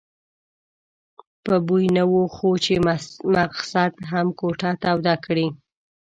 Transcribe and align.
په 1.45 1.55
بوی 1.67 1.85
نه 1.97 2.03
وو 2.11 2.23
خو 2.35 2.49
چې 2.65 2.73
مسخد 2.87 3.93
هم 4.11 4.27
کوټه 4.39 4.71
توده 4.83 5.15
کړي. 5.25 5.47